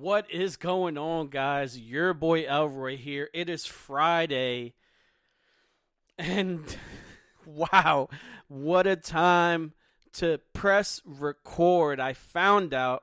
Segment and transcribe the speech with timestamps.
[0.00, 1.78] What is going on, guys?
[1.78, 3.28] Your boy Elroy here.
[3.34, 4.72] It is Friday.
[6.16, 6.64] And
[7.44, 8.08] wow,
[8.48, 9.74] what a time
[10.14, 12.00] to press record.
[12.00, 13.02] I found out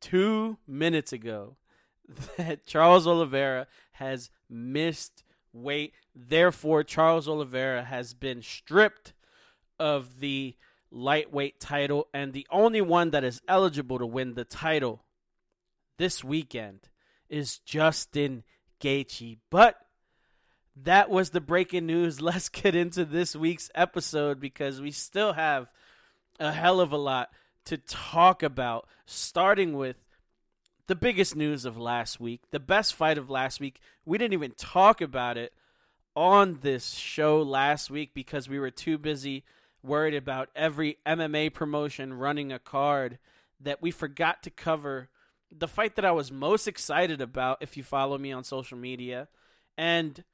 [0.00, 1.56] two minutes ago
[2.36, 5.92] that Charles Oliveira has missed weight.
[6.14, 9.12] Therefore, Charles Oliveira has been stripped
[9.80, 10.54] of the
[10.92, 15.04] lightweight title and the only one that is eligible to win the title
[15.96, 16.88] this weekend
[17.28, 18.44] is Justin
[18.80, 19.38] Gaethje.
[19.50, 19.78] But
[20.76, 22.20] that was the breaking news.
[22.20, 25.68] Let's get into this week's episode because we still have
[26.40, 27.30] a hell of a lot
[27.66, 30.08] to talk about, starting with
[30.86, 33.80] the biggest news of last week, the best fight of last week.
[34.04, 35.54] We didn't even talk about it
[36.14, 39.44] on this show last week because we were too busy
[39.82, 43.18] worried about every MMA promotion running a card
[43.60, 45.08] that we forgot to cover
[45.56, 49.28] the fight that I was most excited about, if you follow me on social media,
[49.76, 50.24] and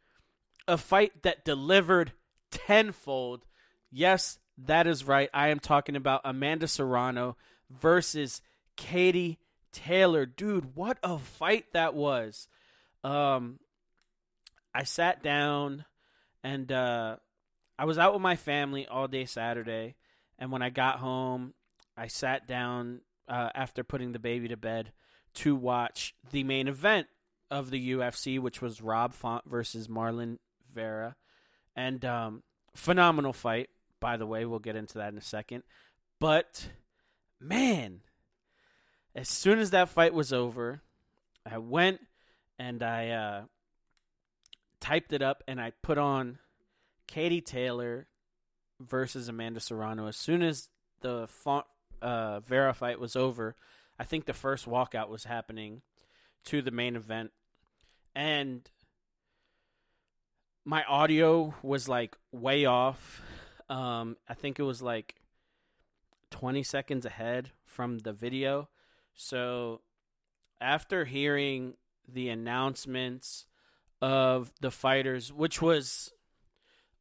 [0.66, 2.12] a fight that delivered
[2.50, 3.44] tenfold.
[3.90, 5.30] Yes, that is right.
[5.32, 7.36] I am talking about Amanda Serrano
[7.70, 8.42] versus
[8.77, 9.38] Katie
[9.72, 10.27] Taylor.
[10.27, 12.48] Dude, what a fight that was.
[13.02, 13.58] Um
[14.74, 15.84] I sat down
[16.44, 17.16] and uh
[17.78, 19.96] I was out with my family all day Saturday
[20.38, 21.55] and when I got home,
[21.96, 24.92] I sat down uh, after putting the baby to bed
[25.34, 27.06] to watch the main event
[27.50, 30.39] of the UFC, which was Rob Font versus Marlon
[30.73, 31.17] Vera,
[31.75, 32.42] and um,
[32.75, 33.70] phenomenal fight.
[33.98, 35.62] By the way, we'll get into that in a second.
[36.19, 36.69] But
[37.41, 38.01] man,
[39.14, 40.83] as soon as that fight was over,
[41.51, 42.01] I went
[42.58, 43.42] and I uh,
[44.81, 46.39] typed it up and I put on
[47.06, 48.06] Katie Taylor
[48.78, 50.06] versus Amanda Serrano.
[50.06, 50.69] As soon as
[51.01, 51.67] the Font
[52.01, 53.56] uh, Vera fight was over,
[54.00, 55.82] I think the first walkout was happening
[56.46, 57.32] to the main event,
[58.16, 58.66] and
[60.64, 63.20] my audio was like way off.
[63.68, 65.16] Um, I think it was like
[66.30, 68.70] 20 seconds ahead from the video.
[69.14, 69.83] So
[70.62, 71.74] after hearing
[72.08, 73.44] the announcements
[74.00, 76.10] of the fighters, which was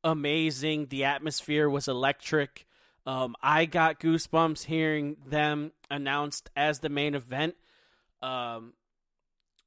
[0.04, 2.68] amazing, the atmosphere was electric.
[3.06, 7.56] Um, I got goosebumps hearing them announced as the main event.
[8.22, 8.74] Um,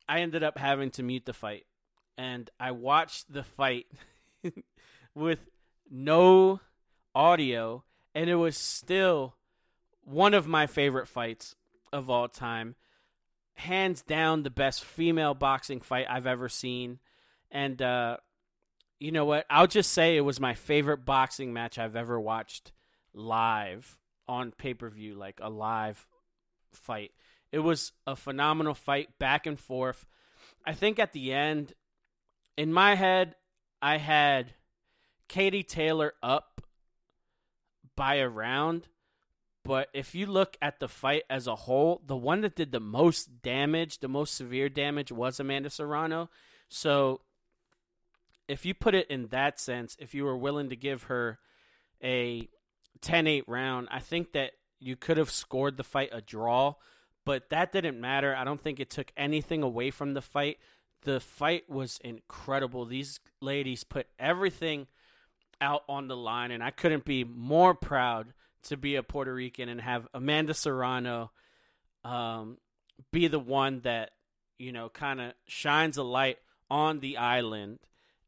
[0.08, 1.66] I ended up having to mute the fight,
[2.18, 3.86] and I watched the fight
[5.14, 5.48] with
[5.90, 6.60] no
[7.14, 7.84] audio,
[8.14, 9.36] and it was still
[10.04, 11.54] one of my favorite fights
[11.92, 12.74] of all time.
[13.54, 16.98] Hands down, the best female boxing fight I've ever seen.
[17.50, 18.16] And uh,
[18.98, 19.46] you know what?
[19.50, 22.72] I'll just say it was my favorite boxing match I've ever watched
[23.14, 26.06] live on pay per view, like a live
[26.74, 27.12] fight.
[27.50, 30.06] It was a phenomenal fight, back and forth.
[30.64, 31.74] I think at the end,
[32.56, 33.34] in my head,
[33.80, 34.54] I had
[35.28, 36.62] Katie Taylor up
[37.96, 38.88] by a round.
[39.64, 42.80] But if you look at the fight as a whole, the one that did the
[42.80, 46.30] most damage, the most severe damage, was Amanda Serrano.
[46.68, 47.20] So
[48.48, 51.38] if you put it in that sense, if you were willing to give her
[52.02, 52.48] a
[53.00, 53.88] 10-8 round.
[53.90, 56.74] I think that you could have scored the fight a draw,
[57.24, 58.34] but that didn't matter.
[58.34, 60.58] I don't think it took anything away from the fight.
[61.02, 62.84] The fight was incredible.
[62.84, 64.88] These ladies put everything
[65.60, 68.34] out on the line, and I couldn't be more proud
[68.64, 71.30] to be a Puerto Rican and have Amanda Serrano
[72.04, 72.58] um,
[73.12, 74.10] be the one that
[74.58, 76.38] you know kind of shines a light
[76.70, 77.78] on the island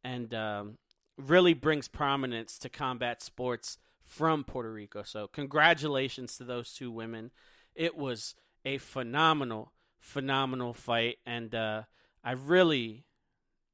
[0.02, 0.78] and um,
[1.16, 5.02] really brings prominence to combat sports from Puerto Rico.
[5.02, 7.30] So, congratulations to those two women.
[7.74, 8.34] It was
[8.64, 11.82] a phenomenal, phenomenal fight, and uh,
[12.22, 13.04] I really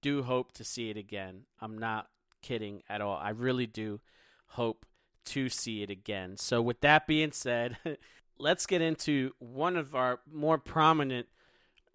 [0.02, 1.42] do hope to see it again.
[1.60, 2.08] I'm not
[2.42, 3.16] kidding at all.
[3.16, 4.00] I really do
[4.48, 4.86] hope
[5.26, 6.36] to see it again.
[6.36, 7.76] So, with that being said,
[8.38, 11.28] let's get into one of our more prominent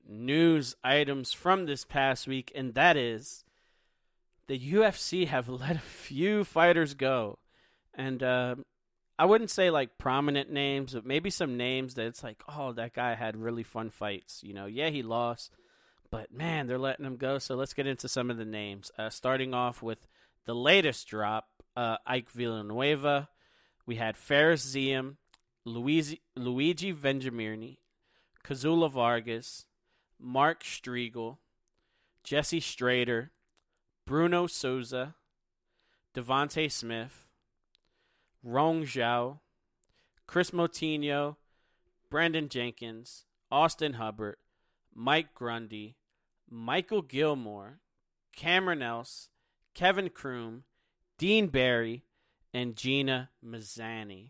[0.08, 3.44] news items from this past week, and that is
[4.48, 7.40] the UFC have let a few fighters go
[7.96, 8.56] and uh,
[9.18, 12.94] I wouldn't say like prominent names, but maybe some names that it's like, oh, that
[12.94, 14.42] guy had really fun fights.
[14.44, 15.56] You know, yeah, he lost,
[16.12, 17.40] but man, they're letting him go.
[17.40, 18.92] So let's get into some of the names.
[18.98, 20.08] Uh, starting off with
[20.46, 23.30] the latest drop, uh, Ike Villanueva.
[23.86, 25.18] We had Fares Ziam,
[25.64, 27.78] Luigi, Luigi Vendramini,
[28.44, 29.66] Kazula Vargas,
[30.20, 31.38] Mark Striegel,
[32.24, 33.30] Jesse Strader,
[34.06, 35.16] Bruno Souza,
[36.16, 37.25] Devonte Smith,
[38.46, 39.40] Rong Zhao,
[40.28, 41.36] Chris Moutinho,
[42.12, 44.38] Brandon Jenkins, Austin Hubbard,
[44.94, 45.98] Mike Grundy,
[46.48, 47.80] Michael Gilmore,
[48.36, 49.30] Cameron Else,
[49.74, 50.64] Kevin Croom,
[51.18, 52.04] Dean Barry,
[52.54, 54.30] and Gina Mazany.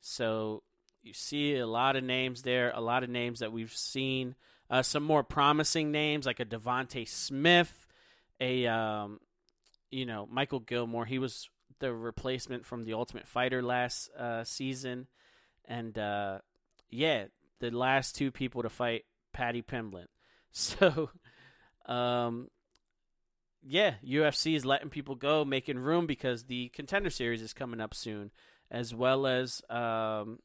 [0.00, 0.64] So
[1.00, 4.34] you see a lot of names there, a lot of names that we've seen.
[4.68, 7.86] Uh, some more promising names like a Devonte Smith,
[8.40, 9.20] a um,
[9.90, 11.04] you know Michael Gilmore.
[11.04, 11.48] He was
[11.82, 15.08] the replacement from the Ultimate Fighter last uh, season,
[15.64, 16.38] and uh,
[16.90, 17.24] yeah,
[17.58, 20.06] the last two people to fight Paddy Pimblett.
[20.54, 21.08] So,
[21.86, 22.48] um,
[23.62, 27.94] yeah, UFC is letting people go, making room because the Contender Series is coming up
[27.94, 28.32] soon,
[28.70, 30.40] as well as um,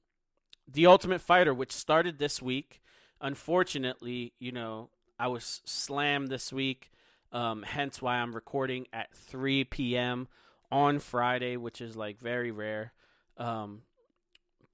[0.65, 2.81] the Ultimate Fighter, which started this week.
[3.19, 4.89] Unfortunately, you know,
[5.19, 6.89] I was slammed this week,
[7.33, 10.29] um, hence why I'm recording at 3 p.m.
[10.71, 12.93] on Friday, which is like very rare.
[13.37, 13.81] Um,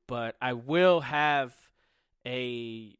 [0.07, 1.53] but I will have
[2.25, 2.95] a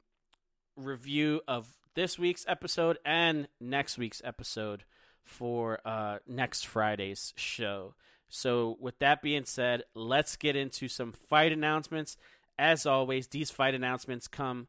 [0.75, 4.84] review of this week's episode and next week's episode
[5.24, 7.95] for uh, next Friday's show.
[8.30, 12.18] So, with that being said, let's get into some fight announcements.
[12.57, 14.68] As always, these fight announcements come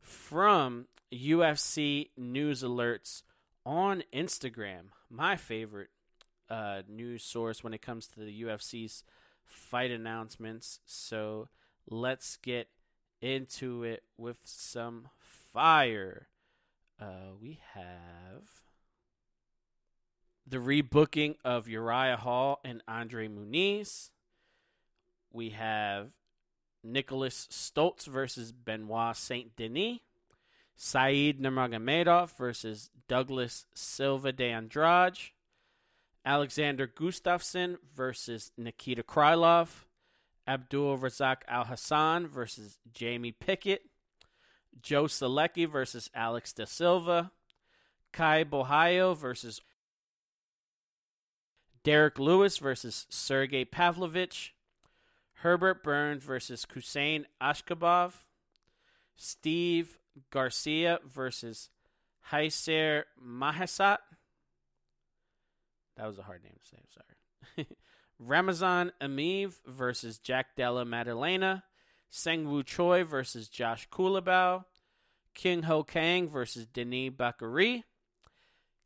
[0.00, 3.22] from UFC News Alerts
[3.64, 5.90] on Instagram, my favorite
[6.48, 9.04] uh, news source when it comes to the UFC's
[9.44, 10.80] fight announcements.
[10.86, 11.48] So,
[11.88, 12.68] let's get
[13.20, 16.28] into it with some fire.
[17.00, 18.42] Uh, we have
[20.46, 24.10] the rebooking of Uriah Hall and Andre Muniz.
[25.32, 26.10] We have
[26.86, 29.98] Niklas Stolze versus Benoit Saint Denis.
[30.78, 35.32] Said Nurmagomedov versus Douglas Silva de Andrade.
[36.26, 39.84] Alexander Gustafsson versus Nikita Krylov.
[40.44, 43.82] Abdul Razak Alhassan versus Jamie Pickett.
[44.82, 47.30] Joe Solecki versus Alex Da Silva.
[48.12, 49.60] Kai Bohayo versus
[51.84, 54.52] Derrick Lewis versus Sergey Pavlovich.
[55.34, 58.12] Herbert Burns versus Khusein Askhabov.
[59.14, 59.98] Steve
[60.30, 61.70] Garcia versus
[62.32, 63.98] Heiser Mahesat.
[65.96, 66.76] That was a hard name to say.
[66.78, 67.68] I'm sorry.
[68.18, 71.62] Ramazan Emeev versus Jack Della Maddalena.
[72.10, 74.64] Seungwoo Choi versus Josh Culibao.
[75.34, 77.84] Kyung Ho Kang versus Denis Bakary.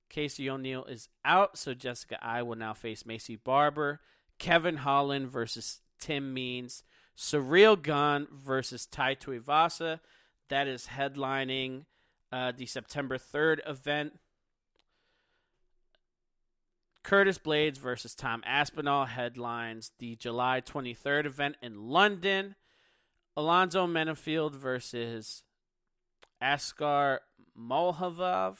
[0.09, 4.01] Casey O'Neill is out, so Jessica Eye will now face Maycee Barber.
[4.39, 6.83] Kevin Holland versus Tim Means.
[7.17, 10.01] Ciryl Gane versus Tai Tuivasa.
[10.49, 11.85] That is headlining
[12.33, 14.15] uh, the September 3rd event.
[17.02, 22.55] Curtis Blaydes versus Tom Aspinall headlines the July 23rd event in London.
[23.37, 25.43] Alonzo Menifield versus
[26.43, 27.20] Askar
[27.58, 28.56] Mozharov.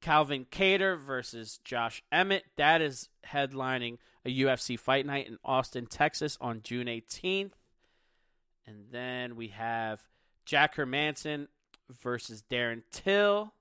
[0.00, 2.44] Calvin Kattar versus Josh Emmett.
[2.56, 3.96] That is headlining
[4.26, 7.52] a UFC fight night in Austin, Texas on June 18th.
[8.66, 10.02] And then we have
[10.44, 11.48] Jack Hermansson
[12.02, 13.54] versus Darren Till.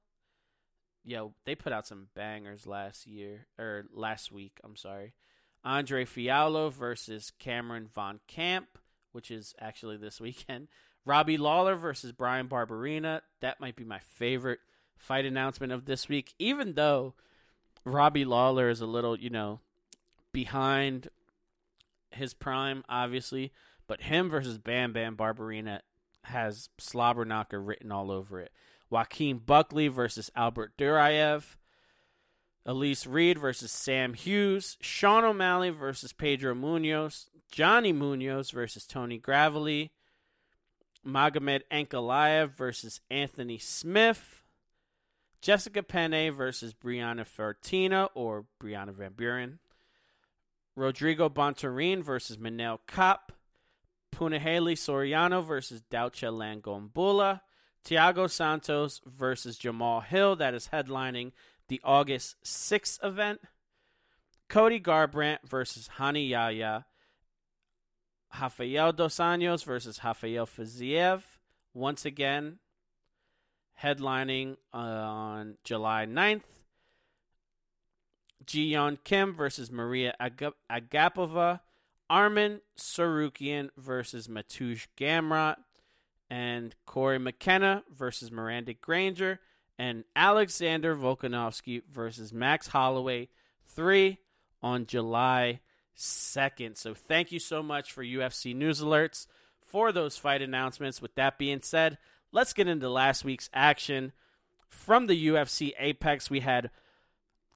[1.04, 4.60] Yo, they put out some bangers last year or last week.
[4.64, 5.14] I'm sorry.
[5.66, 8.66] Andre Fialho versus Cameron VanCamp,
[9.12, 10.68] which is actually this weekend.
[11.06, 13.22] Robbie Lawler versus Bryan Barberena.
[13.42, 14.60] That might be my favorite
[14.98, 17.14] fight announcement of this week, even though
[17.86, 19.60] Robbie Lawler is a little, you know,
[20.32, 21.10] behind
[22.12, 23.52] his prime, obviously.
[23.88, 25.82] But him versus Bam Bam Barberena
[26.24, 28.52] has slobber knocker written all over it.
[28.94, 31.56] Joaquin Buckley versus Albert Duraev.
[32.64, 34.78] Elise Reed versus Sam Hughes.
[34.82, 39.94] Sean O'Malley versus Pedro Munhoz, Johnny Munoz versus Tony Gravely.
[41.04, 44.44] Magomed Ankalaev versus Anthony Smith.
[45.42, 49.58] Jessica Penne versus Brianna Fertina or Brianna Van Buren.
[50.76, 53.32] Rodrigo Bontorin versus Manel Kape.
[54.16, 57.42] Punahele Soriano versus Dalcha Lungiambula.
[57.86, 60.36] Thiago Santos versus Jamal Hill.
[60.36, 61.32] That is headlining
[61.68, 63.42] the August 6th event.
[64.48, 66.86] Cody Garbrandt versus Rani Yahya.
[68.40, 71.22] Rafael Dos Anjos versus Rafael Fiziev.
[71.74, 72.60] Once again,
[73.82, 76.44] headlining uh, on July 9th.
[78.46, 81.62] Ji Kim versus Maria Agapova.
[82.12, 85.56] Arman Tsarukyan versus Mateusz Gamrot
[86.30, 89.40] and Cory McKenna versus Miranda Granger,
[89.78, 93.30] and Alexander Volkanovski versus Max Holloway,
[93.68, 94.20] three
[94.62, 95.60] on July
[95.98, 96.78] 2nd.
[96.78, 99.28] So thank you so much for UFC News Alerts
[99.66, 101.02] for those fight announcements.
[101.02, 101.98] With that being said,
[102.32, 104.14] let's get into last week's action.
[104.70, 106.72] From the UFC Apex, we had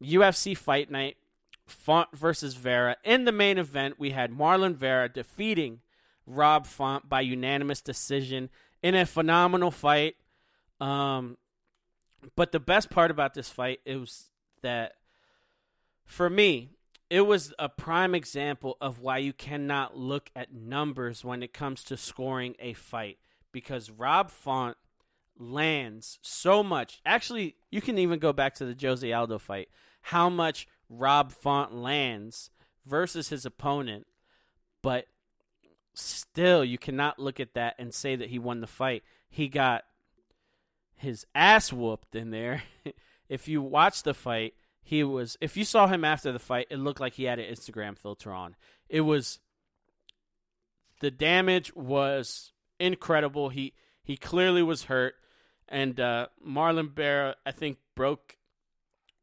[0.02, 1.18] UFC Fight Night,
[1.66, 2.98] Font versus Vera.
[3.04, 5.82] In the main event, we had Marlon Vera defeating
[6.28, 8.50] Rob Font by unanimous decision
[8.84, 10.18] in a phenomenal fight.
[10.80, 11.38] Um,
[12.36, 14.30] but the best part about this fight is
[14.62, 14.94] that,
[16.06, 16.72] for me,
[17.10, 21.84] it was a prime example of why you cannot look at numbers when it comes
[21.86, 23.18] to scoring a fight
[23.52, 24.76] because Rob Font
[25.40, 27.00] lands so much.
[27.06, 29.70] Actually, you can even go back to the Jose Aldo fight.
[30.02, 32.50] How much Rob Font lands
[32.86, 34.08] versus his opponent,
[34.82, 35.06] but
[35.98, 39.04] still you cannot look at that and say that he won the fight.
[39.30, 39.84] He got
[40.96, 42.64] his ass whooped in there.
[43.30, 46.78] if you watch the fight, he was if you saw him after the fight, it
[46.78, 48.56] looked like he had an Instagram filter on.
[48.90, 49.40] It was
[51.02, 53.50] the damage was incredible.
[53.50, 53.74] He
[54.04, 55.16] he clearly was hurt.
[55.70, 58.38] And uh, Marlon Vera, I think, broke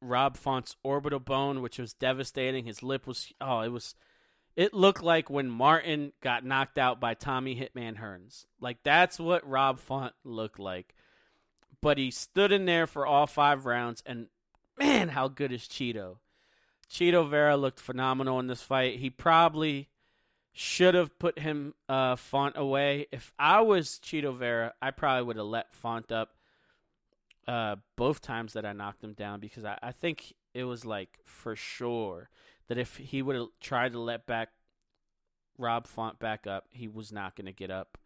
[0.02, 2.66] Rob Font's orbital bone, which was devastating.
[2.66, 3.94] His lip was oh, it was
[4.56, 8.46] it looked like when Martin got knocked out by Tommy Hitman Hearns.
[8.60, 10.94] Like that's what Rob Font looked like.
[11.80, 14.28] But he stood in there for all five rounds, and
[14.78, 16.16] man, how good is Cheeto?
[16.90, 19.00] Cheeto Vera looked phenomenal in this fight.
[19.00, 19.88] He probably
[20.52, 23.06] should have put him uh, Font away.
[23.10, 26.36] If I was Cheeto Vera, I probably would have let Font up
[27.46, 31.18] uh, both times that I knocked him down because I, I think it was like
[31.24, 32.30] for sure
[32.68, 34.50] that if he would have tried to let back
[35.58, 37.98] Rob Font back up, he was not going to get up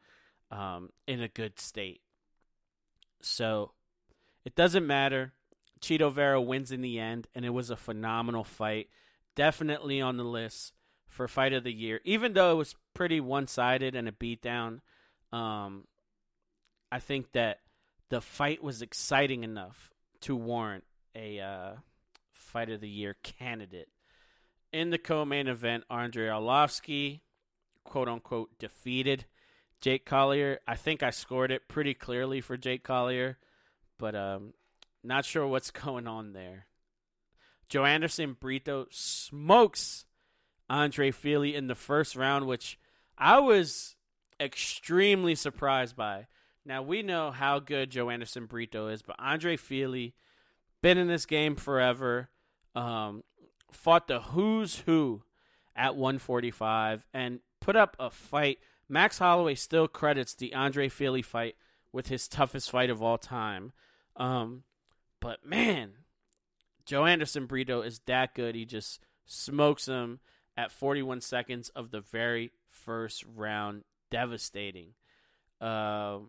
[0.50, 2.00] um, in a good state.
[3.20, 3.72] So
[4.44, 5.32] it doesn't matter.
[5.80, 8.88] Cheeto Vera wins in the end, and it was a phenomenal fight.
[9.34, 10.72] Definitely on the list
[11.06, 14.80] for fight of the year, even though it was pretty one sided and a beatdown.
[15.32, 15.84] Um,
[16.90, 17.60] I think that
[18.08, 19.90] the fight was exciting enough
[20.22, 20.84] to warrant
[21.14, 21.72] a uh,
[22.32, 23.88] fight of the year candidate.
[24.72, 27.20] In the co-main event, Andrei Arlovski,
[27.84, 29.24] quote unquote, defeated
[29.80, 30.60] Jake Collier.
[30.66, 33.38] I think I scored it pretty clearly for Jake Collier,
[33.98, 34.52] but um,
[35.02, 36.66] not sure what's going on there.
[37.70, 40.06] Joanderson Brito smokes
[40.70, 42.78] Andre Fili in the first round, which
[43.16, 43.96] I was
[44.40, 46.26] extremely surprised by.
[46.64, 50.14] Now we know how good Joanderson Brito is, but Andre Fili
[50.82, 52.28] been in this game forever.
[52.74, 53.22] Um,
[53.70, 55.22] fought the who's who
[55.76, 58.58] at 145 and put up a fight.
[58.88, 61.56] Max Holloway still credits the Andre Fili fight
[61.92, 63.72] with his toughest fight of all time.
[64.16, 64.64] Um,
[65.20, 65.92] but man,
[66.86, 68.54] Joanderson Brito is that good.
[68.54, 70.20] He just smokes him
[70.56, 73.84] at 41 seconds of the very first round.
[74.10, 74.94] Devastating.
[75.60, 76.20] Uh,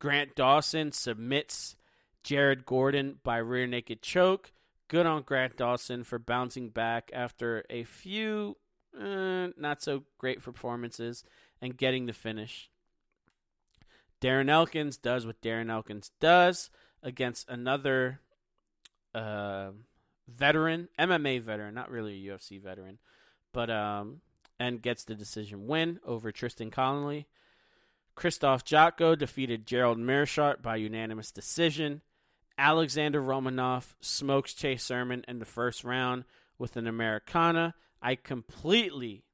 [0.00, 1.76] Grant Dawson submits
[2.24, 4.50] Jared Gordon by rear naked choke.
[4.88, 8.56] Good on Grant Dawson for bouncing back after a few
[8.98, 11.24] uh, not so great performances
[11.60, 12.70] and getting the finish.
[14.20, 16.70] Darren Elkins does what Darren Elkins does
[17.02, 18.20] against another
[19.14, 19.70] uh,
[20.28, 22.98] veteran, MMA veteran, not really a UFC veteran,
[23.52, 24.20] but um,
[24.58, 27.26] and gets the decision win over Tristan Connelly.
[28.16, 32.00] Krzysztof Jotko defeated Gerald Meerschaert by unanimous decision.
[32.58, 36.24] Alexander Romanov smokes Chase Sherman in the first round
[36.58, 37.74] with an Americana.
[38.00, 39.24] I completely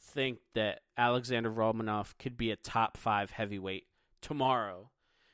[0.00, 3.86] think that Alexander Romanov could be a top five heavyweight
[4.20, 4.90] tomorrow.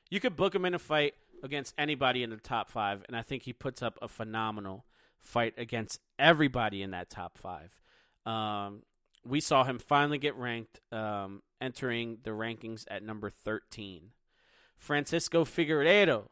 [0.09, 3.23] You could book him in a fight against anybody in the top five, and I
[3.23, 4.87] think he puts up a phenomenal
[5.19, 7.81] fight against everybody in that top five.
[8.25, 8.83] Um,
[9.25, 14.12] we saw him finally get ranked, um, entering the rankings at number 13.
[14.79, 16.29] Francisco Figueiredo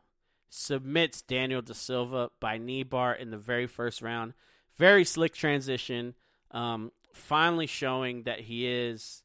[0.48, 4.34] submits Daniel Da Silva by knee bar in the very first round.
[4.76, 6.14] Very slick transition.
[6.50, 9.22] Um, finally showing that he is,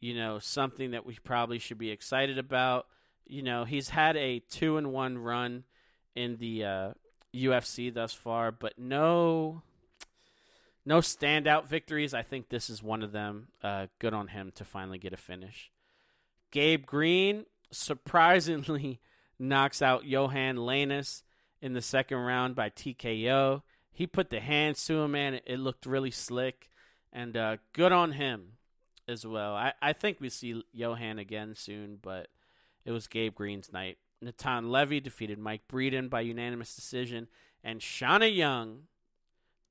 [0.00, 2.86] you know, something that we probably should be excited about.
[3.26, 5.64] You know, he's had a two and one run
[6.14, 6.90] in the uh,
[7.34, 9.62] UFC thus far, but no
[10.86, 12.14] no standout victories.
[12.14, 13.48] I think this is one of them.
[13.62, 15.70] Uh, good on him to finally get a finish.
[16.50, 19.00] Gabe Green surprisingly
[19.38, 21.22] knocks out Yohan Lainesse
[21.60, 23.62] in the second round by TKO.
[23.92, 25.40] He put the hands to him, man.
[25.46, 26.70] It looked really slick,
[27.12, 28.58] and uh, good on him
[29.08, 29.54] as well.
[29.54, 32.28] I, I think we see Johan again soon, but
[32.84, 33.98] it was Gabe Green's night.
[34.20, 37.28] Natan Levy defeated Mike Breeden by unanimous decision,
[37.62, 38.84] and Shanna Young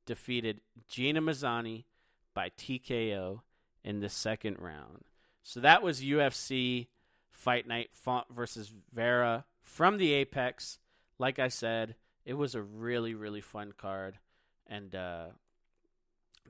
[0.05, 1.86] defeated Gina Mazany
[2.34, 3.41] by TKO
[3.84, 5.05] in the second round.
[5.43, 6.88] So that was UFC
[7.32, 10.79] fight night, Font versus Vera from the Apex.
[11.17, 14.20] Like I said, it was a really really fun card,
[14.67, 15.25] and uh,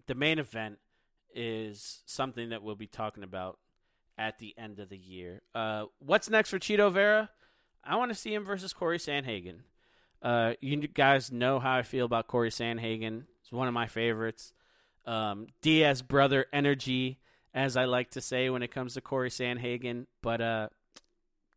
[0.08, 0.80] the main event
[1.34, 3.58] is something that we'll be talking about
[4.18, 5.42] at the end of the year.
[5.56, 7.30] Uh, what's next for Cheeto Vera?
[7.84, 9.62] I want to see him versus Corey Sandhagen.
[10.22, 13.26] Uh, you guys know how I feel about Corey Sandhagen.
[13.42, 14.54] He's one of my favorites.
[15.06, 17.20] Um, Diaz brother energy,
[17.54, 20.06] as I like to say when it comes to Corey Sandhagen.
[20.22, 20.70] But uh,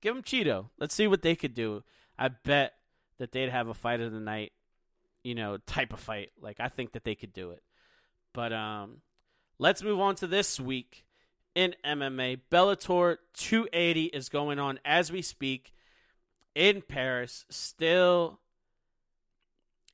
[0.06, 0.68] give them Cheeto.
[0.78, 1.82] Let's see what they could do.
[2.16, 2.74] I bet
[3.18, 4.52] that they'd have a fight of the night,
[5.24, 6.30] you know, type of fight.
[6.40, 7.62] Like I think that they could do it.
[8.32, 8.98] But um,
[9.58, 11.04] let's move on to this week
[11.56, 12.38] in MMA.
[12.52, 15.74] Bellator 280 is going on as we speak
[16.54, 17.44] in Paris.
[17.50, 18.38] Still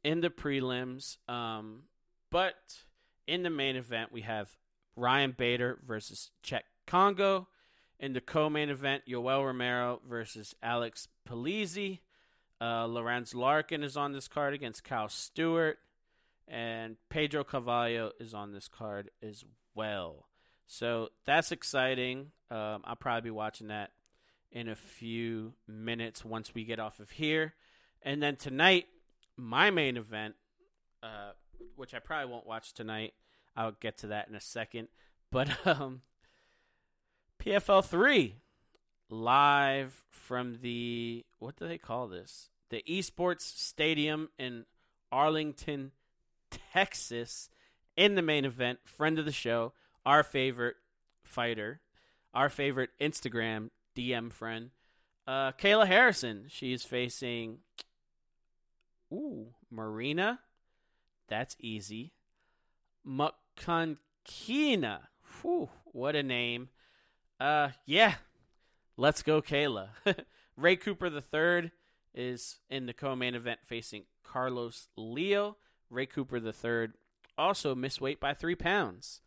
[0.04, 1.16] in the prelims.
[1.26, 1.84] Um,
[2.30, 2.82] but
[3.26, 4.58] in the main event, we have
[4.94, 7.48] Ryan Bader versus Cheick Kongo.
[8.02, 12.00] In the co-main event, Yoel Romero versus Alex Polizzi.
[12.60, 15.78] Uh, Lorenz Larkin is on this card against Kyle Stewart.
[16.48, 19.44] And Pedro Carvalho is on this card as
[19.76, 20.26] well.
[20.66, 22.32] So that's exciting.
[22.50, 23.92] Um, I'll probably be watching that
[24.50, 27.54] in a few minutes once we get off of here.
[28.02, 28.86] And then tonight,
[29.36, 30.34] my main event,
[31.04, 31.32] uh,
[31.76, 33.14] which I probably won't watch tonight.
[33.56, 34.88] I'll get to that in a second.
[35.30, 36.02] But um,
[37.44, 38.36] PFL three
[39.10, 42.50] live from the what do they call this?
[42.68, 44.64] The Esports Stadium in
[45.10, 45.90] Arlington,
[46.72, 47.48] Texas.
[47.96, 49.72] In the main event, friend of the show,
[50.06, 50.76] our favorite
[51.24, 51.80] fighter,
[52.32, 54.70] our favorite Instagram DM friend,
[55.26, 56.44] uh, Kayla Harrison.
[56.48, 57.58] She's facing
[59.12, 60.38] Ooh, Marina.
[61.26, 62.12] That's easy.
[63.04, 63.98] Makankina.
[65.42, 66.68] Whew, what a name.
[67.40, 68.14] Uh, yeah.
[68.96, 69.88] Let's go, Kayla.
[70.56, 71.70] Ray Cooper III
[72.14, 75.56] is in the co-main event facing Carlos Leo.
[75.90, 76.92] Ray Cooper III
[77.38, 79.20] also missed weight by three pounds.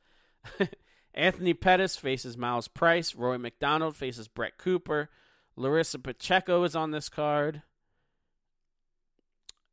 [1.14, 3.16] Anthony Pettis faces Myles Price.
[3.16, 5.10] Rory MacDonald faces Brett Cooper.
[5.56, 7.62] Larissa Pacheco is on this card.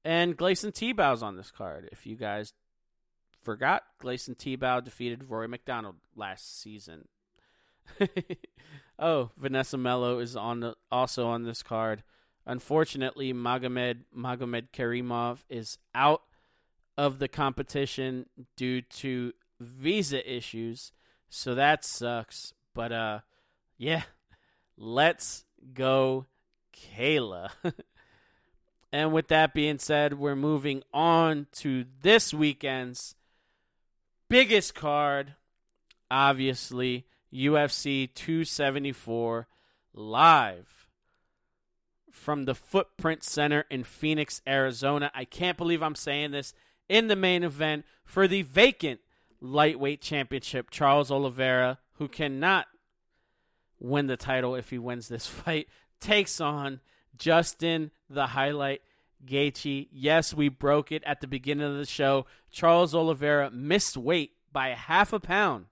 [0.04, 1.88] And Gleison Tibau's on this card.
[1.92, 2.54] If you guys
[3.42, 7.08] forgot, Gleison Tibau defeated Rory MacDonald last season.
[8.98, 12.02] oh, Vanessa Melo is on also on this card.
[12.46, 16.22] Unfortunately, Magomed Magomedkerimov is out
[16.98, 18.26] of the competition
[18.56, 20.92] due to visa issues,
[21.28, 22.52] so that sucks.
[22.74, 23.20] But uh,
[23.78, 24.02] yeah,
[24.76, 26.26] let's go,
[26.74, 27.50] Kayla.
[28.92, 33.14] And with that being said, we're moving on to this weekend's
[34.28, 35.34] biggest card,
[36.10, 39.46] obviously, UFC 274
[39.94, 40.88] live
[42.10, 45.10] from the Footprint Center in Phoenix, Arizona.
[45.14, 46.54] I can't believe I'm saying this
[46.88, 49.00] in the main event for the vacant
[49.40, 50.70] lightweight championship.
[50.70, 52.66] Charles Oliveira, who cannot
[53.80, 55.68] win the title if he wins this fight,
[56.00, 56.80] takes on
[57.16, 58.82] Justin, the highlight,
[59.24, 59.88] Gaethje.
[59.90, 62.26] Yes, we broke it at the beginning of the show.
[62.50, 65.66] Charles Oliveira missed weight by half a pound.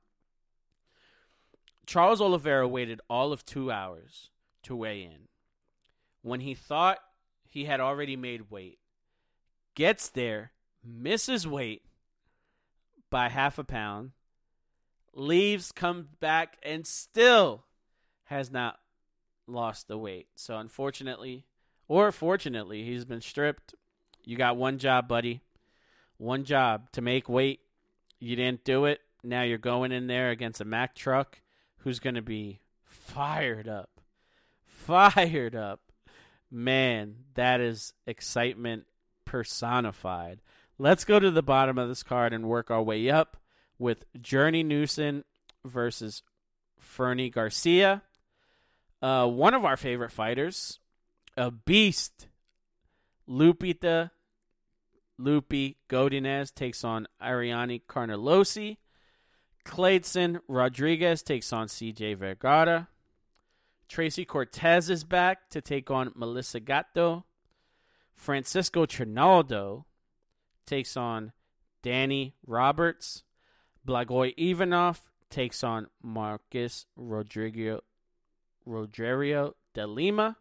[1.91, 4.31] Charles Oliveira waited all of two hours
[4.63, 5.27] to weigh in.
[6.23, 7.01] When he thought
[7.43, 8.79] he had already made weight,
[9.75, 10.53] gets there,
[10.85, 11.83] misses weight
[13.11, 14.13] by half a pound,
[15.15, 17.65] leaves, comes back, and still
[18.27, 18.79] has not
[19.49, 20.29] lost the weight.
[20.37, 21.45] So unfortunately,
[21.89, 23.75] or fortunately, he's been stripped.
[24.25, 25.41] You got one job, buddy.
[26.19, 27.63] One job to make weight.
[28.21, 29.01] You didn't do it.
[29.25, 31.41] Now you're going in there against a Mack truck
[31.81, 34.01] who's going to be fired up.
[34.65, 35.81] Fired up.
[36.51, 38.85] Man, that is excitement
[39.25, 40.41] personified.
[40.79, 43.37] Let's go to the bottom of this card and work our way up
[43.79, 45.25] with Journey Newson
[45.65, 46.23] versus
[46.79, 48.03] Fernie Garcia.
[49.01, 50.79] Uh, one of our favorite fighters,
[51.37, 52.27] a beast,
[53.29, 54.11] Lupita
[55.21, 58.79] Lupi Godinez takes on Ariane Carnelossi.
[59.71, 62.89] Kleydson Rodrigues takes on CJ Vergara.
[63.89, 67.25] Tracy Cortez is back to take on Melissa Gatto.
[68.13, 69.87] Francisco Trinaldo
[70.67, 71.31] takes on
[71.83, 73.23] Danny Roberts.
[73.87, 77.85] Blagoy Ivanov takes on Marcus Rodrigo
[78.67, 80.37] Rogerio de Lima.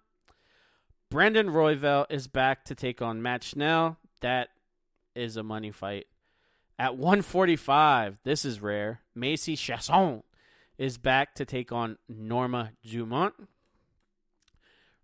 [1.12, 3.98] Brandon Royval is back to take on Matt Schnell.
[4.22, 4.50] That
[5.14, 6.08] is a money fight.
[6.80, 9.02] At 145, this is rare.
[9.14, 10.24] Macy Chiasson
[10.78, 13.34] is back to take on Norma Dumont.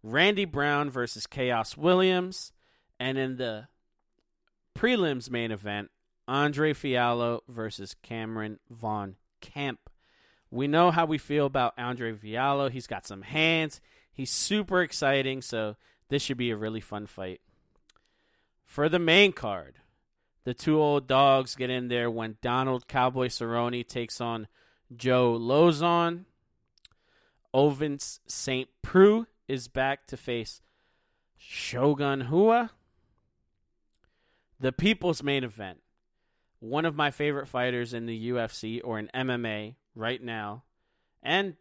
[0.02, 2.54] Randy Brown versus Khaos Williams.
[2.98, 3.68] And in the
[4.74, 5.92] prelims main event,
[6.30, 9.90] Andre Fialho versus Cameron Von Kemp.
[10.50, 12.72] We know how we feel about Andre Fialho.
[12.72, 13.82] He's got some hands.
[14.14, 15.76] He's super exciting, so
[16.08, 17.42] this should be a really fun fight.
[18.64, 19.76] For the main card,
[20.46, 24.48] the two old dogs get in there when Donald Cowboy Cerrone takes on
[24.96, 26.26] Joe Lauzon.
[27.54, 28.70] Ovince St.
[28.82, 30.62] Preux is back to face
[31.36, 32.72] Shogun Rua.
[34.60, 35.80] The people's main event.
[36.60, 40.64] One of my favorite fighters in the UFC or in MMA right now,
[41.22, 41.56] and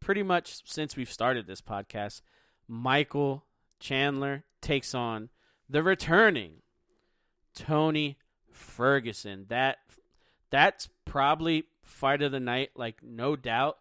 [0.00, 2.20] pretty much since we've started this podcast,
[2.66, 3.44] Michael
[3.78, 5.30] Chandler takes on
[5.68, 6.62] the returning
[7.54, 8.18] Tony
[8.50, 9.46] Ferguson.
[9.48, 9.78] That
[10.50, 13.78] that's probably fight of the night, like no doubt.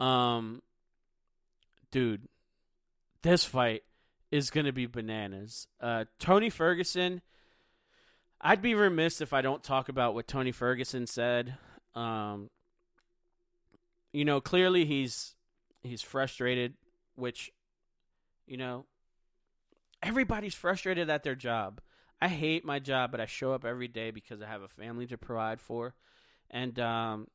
[0.00, 0.62] Um,
[1.90, 2.28] dude,
[3.22, 3.82] this fight
[4.30, 5.66] is gonna be bananas.
[5.80, 7.22] Uh, Tony Ferguson.
[8.40, 11.56] I'd be remiss if I don't talk about what Tony Ferguson said.
[11.96, 12.50] Um,
[14.12, 15.34] you know, clearly he's
[15.82, 16.74] he's frustrated,
[17.16, 17.50] which,
[18.46, 18.84] you know,
[20.02, 21.80] everybody's frustrated at their job.
[22.20, 25.06] I hate my job, but I show up every day because I have a family
[25.06, 25.94] to provide for,
[26.50, 27.28] and um,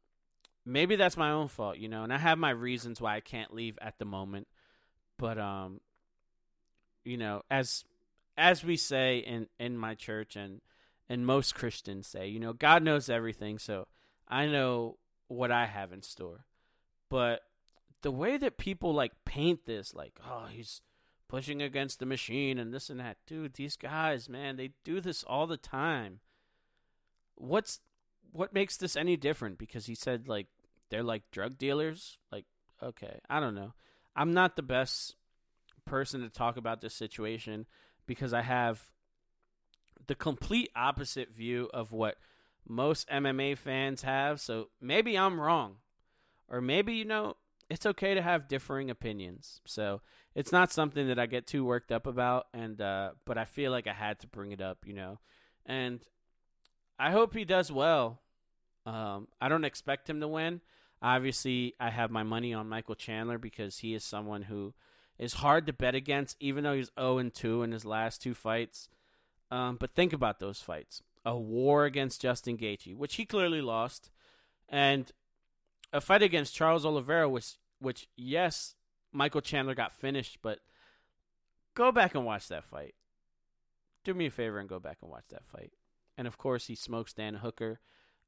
[0.66, 2.04] maybe that's my own fault, you know.
[2.04, 4.48] And I have my reasons why I can't leave at the moment,
[5.18, 5.80] but um,
[7.06, 7.86] you know, as
[8.38, 10.62] as we say in in my church and
[11.10, 13.88] and most Christians say, you know, God knows everything, so
[14.28, 16.46] I know what I have in store.
[17.10, 17.42] But
[18.02, 20.82] the way that people like paint this, like, oh, he's
[21.28, 23.18] pushing against the machine and this and that.
[23.26, 26.20] Dude, these guys, man, they do this all the time.
[27.36, 27.80] What's
[28.32, 29.58] what makes this any different?
[29.58, 30.48] Because he said like
[30.90, 32.18] they're like drug dealers.
[32.32, 32.46] Like,
[32.82, 33.74] okay, I don't know.
[34.16, 35.16] I'm not the best
[35.86, 37.66] person to talk about this situation
[38.06, 38.92] because I have
[40.08, 42.18] the complete opposite view of what
[42.68, 44.40] most MMA fans have.
[44.40, 45.78] So maybe I'm wrong.
[46.48, 47.38] Or maybe, you know,
[47.70, 49.62] it's okay to have differing opinions.
[49.66, 50.02] So
[50.36, 53.72] it's not something that I get too worked up about, and uh, but I feel
[53.72, 55.20] like I had to bring it up, you know.
[55.66, 56.02] And
[57.00, 58.22] I hope he does well.
[58.86, 60.62] Um, I don't expect him to win.
[61.02, 64.74] Obviously, I have my money on Michael Chandler because he is someone who
[65.18, 68.34] is hard to bet against, even though he's 0 and 2 in his last two
[68.34, 68.90] fights.
[69.52, 74.10] Um, but think about those fights: a war against Justin Gaethje, which he clearly lost,
[74.70, 75.12] and
[75.94, 78.76] a fight against Charles Oliveira, which, which yes,
[79.14, 80.60] Michael Chandler got finished, but
[81.76, 82.96] go back and watch that fight.
[84.04, 85.72] Do me a favor and go back and watch that fight.
[86.18, 87.80] And of course, he smokes Dan Hooker,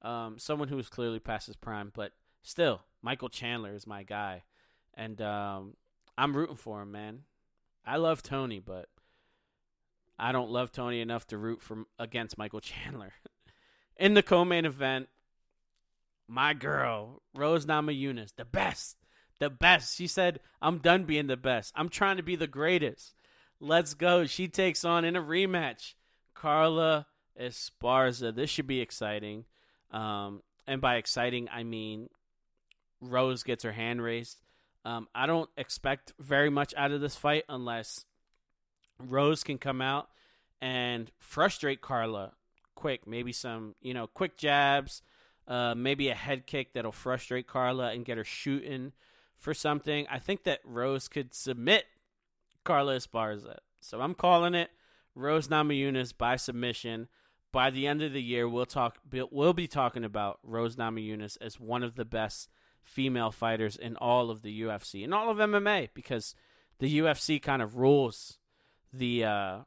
[0.04, 4.44] um, someone who is clearly past his prime, but still, Michael Chandler is my guy,
[4.94, 5.76] and um,
[6.18, 7.24] I'm rooting for him, man.
[7.86, 8.90] I love Tony, but
[10.18, 13.14] I don't love Tony enough to root for against Michael Chandler.
[13.98, 15.10] In the co-main event,
[16.28, 18.98] my girl Rose Namajunas, the best,
[19.40, 19.96] the best.
[19.96, 21.74] She said, "I'm done being the best.
[21.76, 23.14] I'm trying to be the greatest.
[23.60, 25.94] Let's go." She takes on in a rematch
[26.34, 27.08] Carla
[27.40, 28.34] Esparza.
[28.34, 29.46] This should be exciting.
[29.92, 32.10] Um, and by exciting, I mean
[33.02, 34.42] Rose gets her hand raised.
[34.84, 38.06] Um, I don't expect very much out of this fight unless
[39.00, 40.10] Rose can come out
[40.62, 42.34] and frustrate Carla
[42.76, 43.08] quick.
[43.08, 45.02] Maybe some, you know, quick jabs,
[45.48, 48.94] uh, maybe a head kick that'll frustrate Carla and get her shooting
[49.38, 50.08] for something.
[50.10, 51.86] I think that Rose could submit
[52.64, 53.58] Carla Esparza.
[53.80, 54.72] So I'm calling it
[55.14, 57.08] Rose Namajunas by submission.
[57.52, 58.98] By the end of the year, we'll talk.
[59.12, 62.50] We'll be talking about Rose Namajunas as one of the best
[62.84, 66.36] female fighters in all of the UFC and all of MMA because
[66.80, 68.40] the UFC kind of rules
[68.92, 69.60] the uh,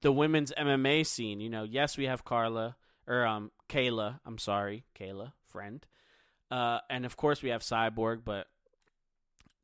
[0.00, 1.40] the women's MMA scene.
[1.40, 2.76] You know, yes, we have Carla
[3.06, 4.20] or um Kayla.
[4.26, 5.86] I'm sorry, Kayla, friend,
[6.50, 8.48] uh, and of course we have Cyborg, but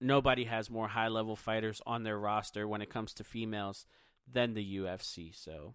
[0.01, 3.85] nobody has more high level fighters on their roster when it comes to females
[4.31, 5.35] than the UFC.
[5.35, 5.75] So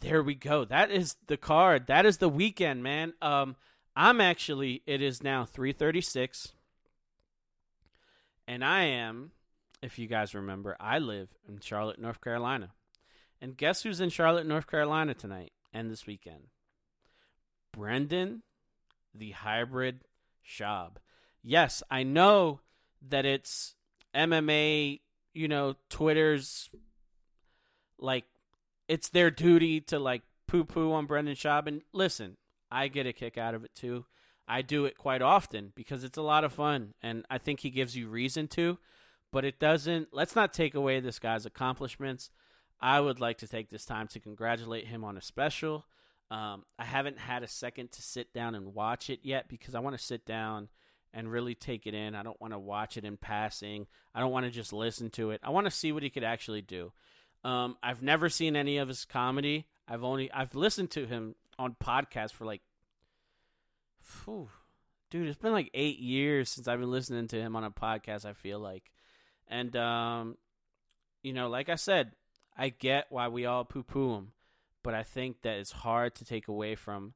[0.00, 0.64] there we go.
[0.64, 1.86] That is the card.
[1.86, 3.14] That is the weekend, man.
[3.22, 3.56] Um,
[3.96, 4.82] I'm actually.
[4.86, 6.52] It is now 3:36,
[8.46, 9.30] and I am.
[9.82, 12.72] If you guys remember, I live in Charlotte, North Carolina.
[13.40, 16.44] And guess who's in Charlotte, North Carolina tonight and this weekend?
[17.72, 18.42] Brendan,
[19.14, 20.04] the hybrid
[20.48, 20.96] Schaub.
[21.42, 22.60] Yes, I know
[23.06, 23.74] that it's
[24.14, 25.00] MMA,
[25.34, 26.70] you know, Twitter's
[27.98, 28.24] like
[28.88, 31.66] it's their duty to like poo poo on Brendan Schaub.
[31.66, 32.36] And listen,
[32.70, 34.06] I get a kick out of it too.
[34.46, 37.70] I do it quite often because it's a lot of fun, and I think he
[37.70, 38.78] gives you reason to.
[39.32, 40.08] But it doesn't.
[40.12, 42.30] Let's not take away this guy's accomplishments.
[42.80, 45.86] I would like to take this time to congratulate him on a special.
[46.30, 49.80] Um, I haven't had a second to sit down and watch it yet because I
[49.80, 50.68] want to sit down
[51.12, 52.14] and really take it in.
[52.14, 53.86] I don't want to watch it in passing.
[54.14, 55.40] I don't want to just listen to it.
[55.44, 56.92] I want to see what he could actually do.
[57.44, 59.66] Um, I've never seen any of his comedy.
[59.86, 62.62] I've only I've listened to him on podcasts for like,
[64.24, 64.48] whew,
[65.10, 68.24] dude, it's been like eight years since I've been listening to him on a podcast.
[68.24, 68.90] I feel like,
[69.46, 70.36] and um,
[71.22, 72.12] you know, like I said,
[72.56, 74.32] I get why we all poo poo him,
[74.82, 77.14] but I think that it's hard to take away from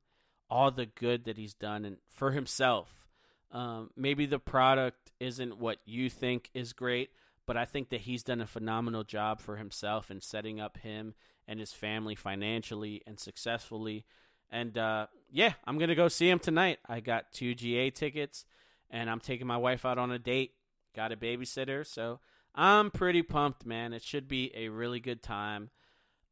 [0.51, 3.07] all the good that he's done and for himself.
[3.51, 7.11] Um, maybe the product isn't what you think is great,
[7.47, 11.15] but I think that he's done a phenomenal job for himself in setting up him
[11.47, 14.05] and his family financially and successfully.
[14.51, 16.79] And uh, yeah, I'm gonna go see him tonight.
[16.87, 18.45] I got two GA tickets,
[18.91, 20.53] and I'm taking my wife out on a date.
[20.95, 22.21] Got a babysitter, so
[22.59, 23.93] I'm pretty pumped, man.
[23.93, 25.71] It should be a really good time.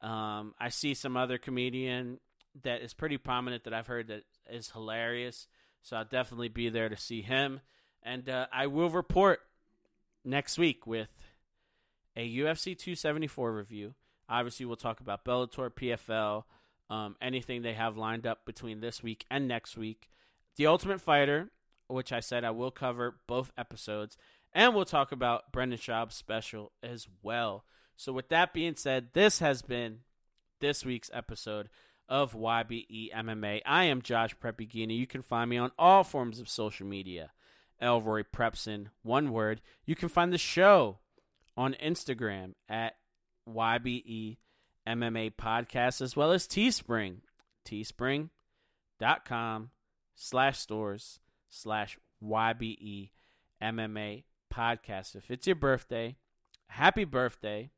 [0.03, 2.19] Um, I see some other comedian
[2.65, 5.47] that is pretty prominent that I've heard that is hilarious.
[5.83, 7.61] So I'll definitely be there to see him.
[8.03, 9.39] And uh, I will report
[10.25, 11.11] next week with
[12.17, 13.95] a UFC 274 review.
[14.29, 16.43] Obviously, we'll talk about Bellator, PFL,
[16.91, 20.11] um, anything they have lined up between this week and next week.
[20.57, 21.51] The Ultimate Fighter,
[21.87, 24.17] which I said I will cover both episodes.
[24.57, 27.67] And we'll talk about Brendan Schaub's special as well.
[27.95, 29.99] So, with that being said, this has been
[30.61, 31.69] this week's episode
[32.09, 33.61] of YBE MMA.
[33.67, 34.97] I am Josh Prep Iguina.
[34.97, 37.33] You can find me on all forms of social media.
[37.83, 39.61] Elroy Prepson, one word.
[39.85, 41.01] You can find the show
[41.55, 42.97] on Instagram at
[43.47, 44.39] YBE
[44.89, 47.19] MMA Podcast as well as Teespring.
[47.67, 49.71] Teespring.com
[50.15, 53.11] slash stores slash YBE
[53.63, 55.17] MMA podcast.
[55.17, 56.17] If it's your birthday,
[56.69, 57.71] happy birthday.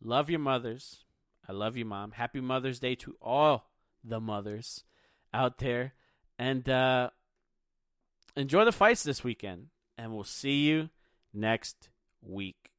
[0.00, 1.04] Love your mothers.
[1.48, 2.12] I love you, mom.
[2.12, 3.70] Happy Mother's Day to all
[4.04, 4.84] the mothers
[5.32, 5.94] out there.
[6.38, 7.10] And uh,
[8.36, 9.68] enjoy the fights this weekend.
[9.96, 10.90] And we'll see you
[11.32, 11.88] next
[12.22, 12.70] week.